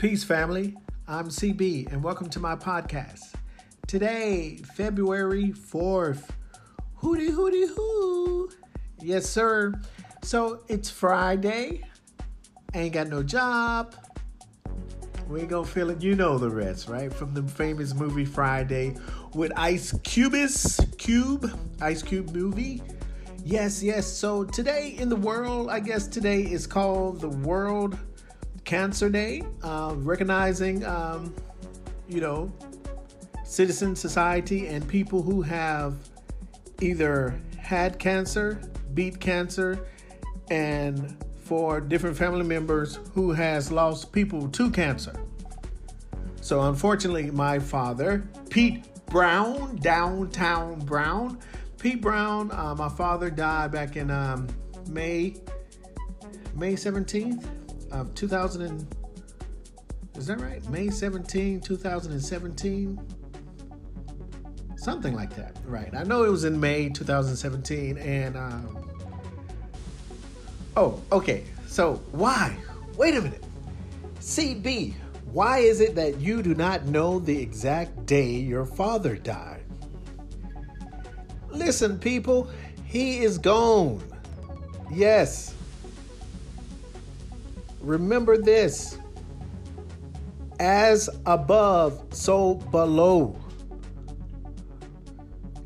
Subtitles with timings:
[0.00, 0.74] Peace, family.
[1.06, 3.34] I'm CB, and welcome to my podcast.
[3.86, 6.30] Today, February 4th.
[6.94, 8.48] Hooty, hooty, hoo.
[9.02, 9.74] Yes, sir.
[10.22, 11.82] So it's Friday.
[12.72, 13.94] Ain't got no job.
[15.28, 16.00] We ain't gonna feel it.
[16.00, 17.12] You know the rest, right?
[17.12, 18.96] From the famous movie Friday
[19.34, 21.46] with Ice Cubis, Cube,
[21.82, 22.82] Ice Cube movie.
[23.44, 24.06] Yes, yes.
[24.06, 27.98] So today in the world, I guess today is called the World
[28.70, 31.34] Cancer Day, uh, recognizing, um,
[32.08, 32.52] you know,
[33.42, 35.96] citizen society and people who have
[36.80, 38.60] either had cancer,
[38.94, 39.76] beat cancer,
[40.52, 45.20] and for different family members who has lost people to cancer.
[46.40, 51.40] So unfortunately, my father, Pete Brown, downtown Brown,
[51.80, 54.46] Pete Brown, uh, my father died back in um,
[54.88, 55.34] May,
[56.54, 57.44] May 17th
[57.90, 58.86] of 2000 and,
[60.16, 60.66] is that right?
[60.68, 63.00] May 17, 2017?
[64.76, 65.94] Something like that, right?
[65.94, 68.88] I know it was in May 2017, and um,
[70.76, 71.44] oh, okay.
[71.66, 72.56] So why?
[72.96, 73.44] Wait a minute.
[74.20, 74.94] CB,
[75.32, 79.64] why is it that you do not know the exact day your father died?
[81.50, 82.48] Listen, people,
[82.84, 84.02] he is gone.
[84.90, 85.54] Yes,
[87.80, 88.98] Remember this
[90.58, 93.36] as above, so below.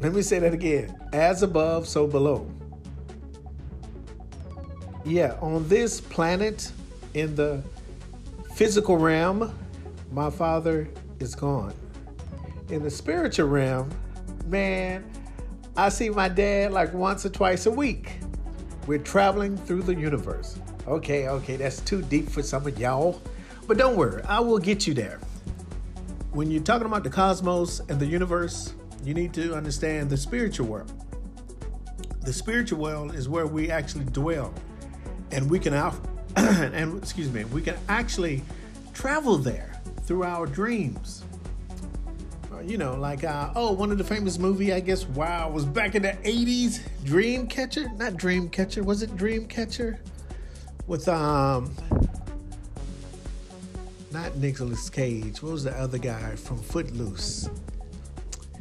[0.00, 2.48] Let me say that again as above, so below.
[5.04, 6.70] Yeah, on this planet,
[7.14, 7.62] in the
[8.54, 9.52] physical realm,
[10.12, 10.88] my father
[11.20, 11.74] is gone.
[12.68, 13.90] In the spiritual realm,
[14.46, 15.04] man,
[15.76, 18.18] I see my dad like once or twice a week.
[18.86, 20.58] We're traveling through the universe.
[20.86, 23.20] Okay, okay, that's too deep for some of y'all.
[23.66, 25.20] But don't worry, I will get you there.
[26.32, 30.66] When you're talking about the cosmos and the universe, you need to understand the spiritual
[30.66, 30.92] world.
[32.22, 34.52] The spiritual world is where we actually dwell,
[35.30, 35.96] and we can out,
[36.36, 38.42] and excuse me, we can actually
[38.92, 41.24] travel there through our dreams.
[42.66, 45.94] You know, like uh, oh, one of the famous movie I guess wow was back
[45.94, 47.96] in the '80s, Dreamcatcher.
[47.98, 49.98] Not Dreamcatcher, was it Dreamcatcher?
[50.86, 51.74] with um
[54.12, 55.42] not Nicolas Cage.
[55.42, 57.48] What was the other guy from Footloose?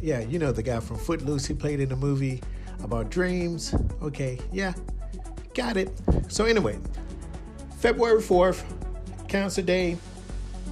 [0.00, 1.46] Yeah, you know the guy from Footloose.
[1.46, 2.42] He played in a movie
[2.82, 3.74] about dreams.
[4.02, 4.72] Okay, yeah,
[5.54, 5.90] got it.
[6.28, 6.78] So anyway,
[7.78, 8.64] February fourth,
[9.28, 9.98] Cancer Day.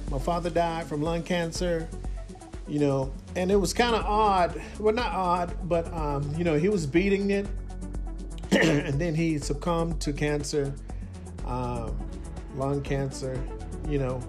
[0.09, 1.87] My father died from lung cancer.
[2.67, 4.61] You know, and it was kind of odd.
[4.79, 7.45] Well, not odd, but um, you know, he was beating it,
[8.51, 10.73] and then he succumbed to cancer
[11.45, 11.97] um,
[12.55, 13.41] lung cancer.
[13.87, 14.21] You know,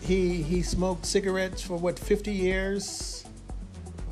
[0.00, 3.24] he he smoked cigarettes for what 50 years,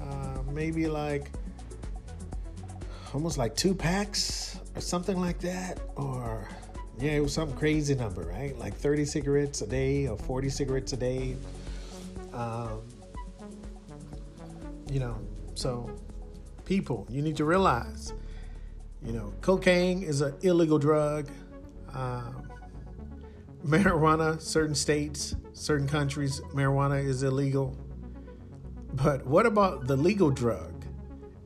[0.03, 1.31] uh, maybe like
[3.13, 6.49] almost like two packs or something like that, or
[6.99, 8.59] yeah, it was some crazy number, right?
[8.59, 11.37] Like 30 cigarettes a day or 40 cigarettes a day.
[12.33, 12.83] Um,
[14.95, 15.19] you know,
[15.55, 15.91] so
[16.65, 18.13] people, you need to realize,
[19.05, 21.29] you know, cocaine is an illegal drug.
[21.93, 22.49] Um,
[23.67, 27.77] marijuana, certain states, certain countries, marijuana is illegal.
[28.93, 30.85] But what about the legal drug?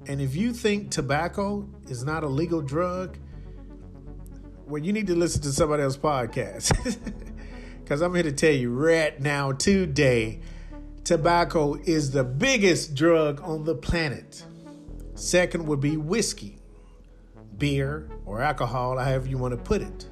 [0.07, 3.17] And if you think tobacco is not a legal drug,
[4.67, 6.77] well, you need to listen to somebody else's podcast.
[7.83, 10.41] Because I'm here to tell you right now, today,
[11.09, 14.45] tobacco is the biggest drug on the planet.
[15.15, 16.59] Second would be whiskey,
[17.57, 20.07] beer, or alcohol, however you want to put it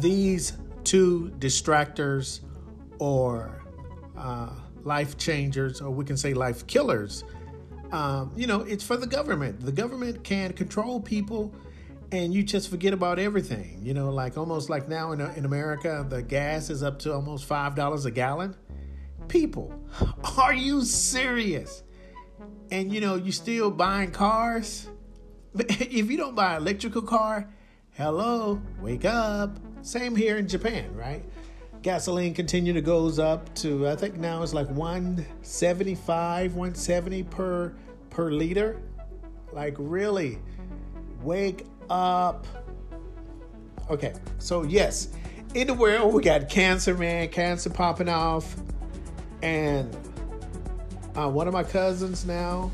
[0.00, 2.40] these two distractors
[2.98, 3.62] or
[4.16, 4.50] uh,
[4.82, 7.24] life changers, or we can say life killers,
[7.92, 9.60] um, you know, it's for the government.
[9.60, 11.54] The government can control people
[12.12, 13.80] and you just forget about everything.
[13.82, 17.48] You know, like almost like now in, in America, the gas is up to almost
[17.48, 18.56] $5 a gallon.
[19.28, 19.74] People,
[20.38, 21.82] are you serious?
[22.70, 24.88] And you know, you still buying cars?
[25.58, 27.48] If you don't buy an electrical car,
[27.92, 29.58] hello, wake up.
[29.82, 31.24] Same here in Japan, right?
[31.82, 37.74] Gasoline continue to goes up to I think now it's like 175, 170 per
[38.10, 38.80] per liter.
[39.52, 40.38] Like really,
[41.22, 42.46] wake up.
[43.90, 45.08] Okay, so yes,
[45.54, 48.56] in the world we got cancer, man, cancer popping off,
[49.42, 49.96] and
[51.16, 52.70] uh, one of my cousins now,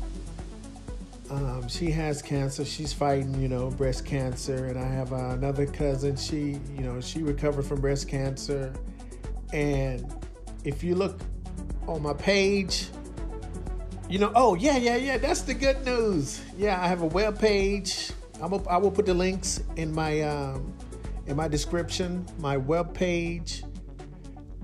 [1.31, 2.63] Um, she has cancer.
[2.63, 4.67] She's fighting, you know, breast cancer.
[4.67, 6.15] And I have uh, another cousin.
[6.15, 8.71] She, you know, she recovered from breast cancer.
[9.51, 10.05] And
[10.63, 11.19] if you look
[11.87, 12.89] on my page,
[14.07, 15.17] you know, oh yeah, yeah, yeah.
[15.17, 16.41] That's the good news.
[16.57, 18.11] Yeah, I have a web page.
[18.41, 20.73] I'm a, I will put the links in my um,
[21.27, 22.25] in my description.
[22.39, 23.63] My web page.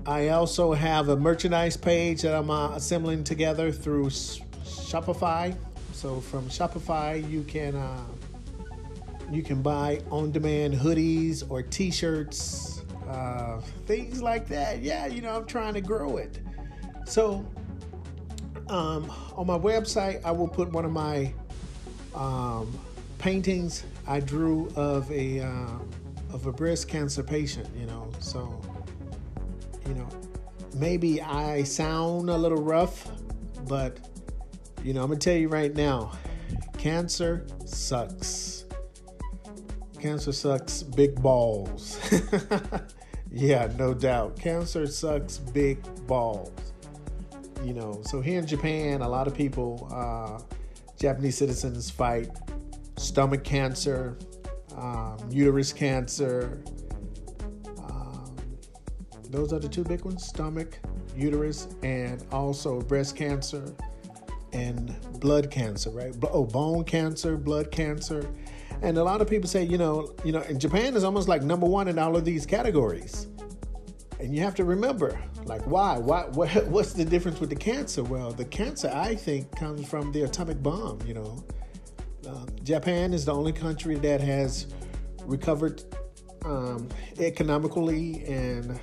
[0.04, 5.56] I also have a merchandise page that I'm uh, assembling together through Shopify.
[5.92, 8.04] So from Shopify, you can uh,
[9.30, 14.82] you can buy on-demand hoodies or T-shirts, uh, things like that.
[14.82, 16.40] Yeah, you know, I'm trying to grow it.
[17.06, 17.46] So
[18.68, 21.32] um, on my website, I will put one of my
[22.14, 22.76] um,
[23.22, 25.78] paintings I drew of a uh,
[26.32, 27.68] of a breast cancer patient.
[27.78, 28.60] You know, so
[29.86, 30.08] you know,
[30.74, 33.10] maybe I sound a little rough,
[33.68, 33.98] but
[34.82, 36.12] you know, I'm gonna tell you right now,
[36.78, 38.64] cancer sucks.
[40.00, 42.00] Cancer sucks big balls.
[43.30, 44.36] yeah, no doubt.
[44.36, 45.78] Cancer sucks big
[46.08, 46.50] balls.
[47.62, 50.42] You know, so here in Japan, a lot of people, uh,
[50.98, 52.28] Japanese citizens, fight
[53.02, 54.16] stomach cancer,
[54.76, 56.62] um, uterus cancer,
[59.32, 60.78] those are the two big ones stomach,
[61.16, 63.74] uterus, and also breast cancer
[64.52, 66.14] and blood cancer, right?
[66.30, 68.28] Oh, bone cancer, blood cancer.
[68.82, 71.42] And a lot of people say, you know, you know, and Japan is almost like
[71.42, 73.26] number one in all of these categories.
[74.20, 75.96] And you have to remember, like, why?
[75.96, 76.26] Why?
[76.26, 78.02] What, what's the difference with the cancer?
[78.02, 80.98] Well, the cancer, I think, comes from the atomic bomb.
[81.06, 81.44] You know,
[82.26, 84.66] um, Japan is the only country that has
[85.24, 85.82] recovered
[86.44, 86.88] um,
[87.18, 88.80] economically and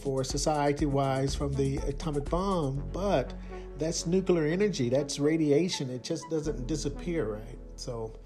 [0.00, 3.32] for society wise from the atomic bomb, but
[3.78, 5.90] that's nuclear energy, that's radiation.
[5.90, 7.58] It just doesn't disappear, right?
[7.76, 8.18] So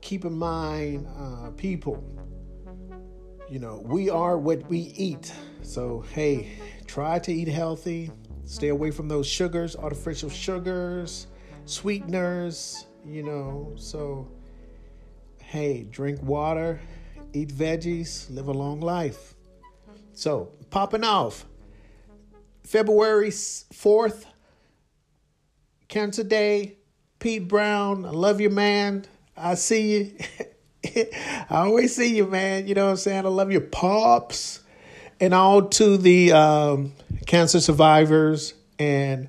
[0.00, 2.02] keep in mind, uh, people,
[3.48, 5.32] you know, we are what we eat.
[5.62, 8.10] So, hey, try to eat healthy,
[8.44, 11.26] stay away from those sugars, artificial sugars,
[11.64, 13.72] sweeteners, you know.
[13.76, 14.28] So,
[15.42, 16.80] hey, drink water,
[17.32, 19.34] eat veggies, live a long life.
[20.12, 21.44] So, popping off
[22.62, 24.24] February 4th,
[25.88, 26.78] Cancer Day.
[27.20, 29.06] Pete Brown, I love you, man.
[29.34, 30.18] I see you.
[31.48, 32.66] I always see you, man.
[32.66, 33.24] You know what I'm saying?
[33.24, 34.60] I love your pops.
[35.20, 36.92] And all to the um,
[37.26, 39.28] cancer survivors and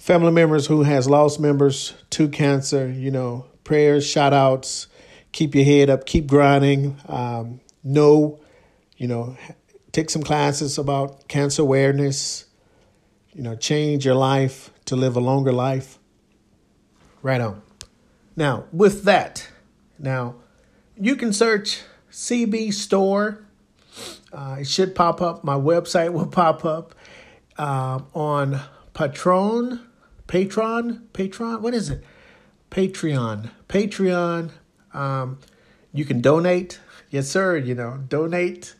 [0.00, 4.86] family members who has lost members to cancer, you know, prayers, shout outs,
[5.30, 6.96] keep your head up, keep grinding.
[7.06, 8.40] Um, know,
[8.96, 9.36] you know,
[9.92, 12.46] take some classes about cancer awareness,
[13.34, 15.98] you know, change your life to live a longer life.
[17.20, 17.60] Right on.
[18.36, 19.48] Now, with that,
[19.98, 20.36] now
[20.96, 23.44] you can search CB Store.
[24.32, 25.44] Uh, it should pop up.
[25.44, 26.94] My website will pop up
[27.58, 28.60] uh, on
[28.94, 29.86] Patron,
[30.30, 31.60] Patron, Patron.
[31.60, 32.04] What is it?
[32.70, 34.52] Patreon, Patreon.
[34.94, 35.40] Um,
[35.92, 36.78] you can donate.
[37.10, 37.56] Yes, sir.
[37.56, 38.76] You know, donate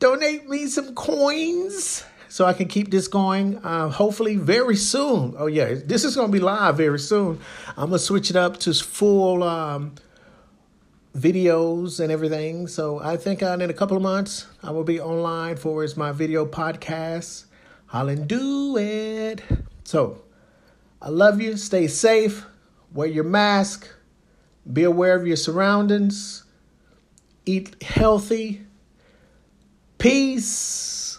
[0.00, 3.56] donate me some coins so I can keep this going.
[3.64, 5.34] Uh, hopefully, very soon.
[5.38, 7.40] Oh, yeah, this is to be live very soon.
[7.70, 9.94] I'm to switch it up to full um,
[11.16, 12.66] videos and everything.
[12.66, 16.12] So I think uh, in a couple of months, I will be online for my
[16.12, 17.46] video podcast.
[17.94, 19.40] I'll do it.
[19.84, 20.20] So
[21.02, 21.56] I love you.
[21.56, 22.44] Stay safe.
[22.92, 23.88] Wear your mask.
[24.70, 26.44] Be aware of your surroundings.
[27.46, 28.66] Eat healthy
[30.00, 31.09] Peace.